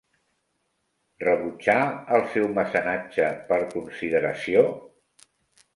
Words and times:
Rebutjar 1.23 1.77
el 2.17 2.25
seu 2.33 2.49
mecenatge 2.57 3.29
per 3.53 3.61
consideració? 3.77 4.67